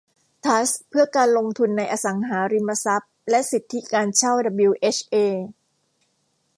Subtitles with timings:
[0.43, 5.15] ทรัสต์เพื่อการลงทุนในอสังหาริมทรัพย์และสิทธิการเช่าดับบลิวเอชเอ